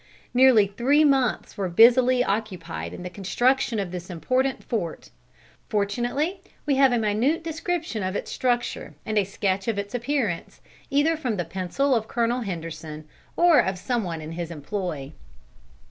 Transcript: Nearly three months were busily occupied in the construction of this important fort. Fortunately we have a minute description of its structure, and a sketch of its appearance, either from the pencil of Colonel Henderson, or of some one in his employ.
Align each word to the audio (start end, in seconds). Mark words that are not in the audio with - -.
Nearly 0.33 0.65
three 0.65 1.03
months 1.03 1.57
were 1.59 1.69
busily 1.69 2.23
occupied 2.23 2.91
in 2.91 3.03
the 3.03 3.09
construction 3.11 3.77
of 3.77 3.91
this 3.91 4.09
important 4.09 4.63
fort. 4.63 5.11
Fortunately 5.69 6.41
we 6.65 6.73
have 6.77 6.91
a 6.91 6.97
minute 6.97 7.43
description 7.43 8.01
of 8.01 8.15
its 8.15 8.31
structure, 8.31 8.95
and 9.05 9.15
a 9.19 9.23
sketch 9.23 9.67
of 9.67 9.77
its 9.77 9.93
appearance, 9.93 10.59
either 10.89 11.15
from 11.15 11.37
the 11.37 11.45
pencil 11.45 11.93
of 11.93 12.07
Colonel 12.07 12.41
Henderson, 12.41 13.03
or 13.35 13.59
of 13.59 13.77
some 13.77 14.03
one 14.03 14.21
in 14.21 14.31
his 14.31 14.49
employ. 14.49 15.11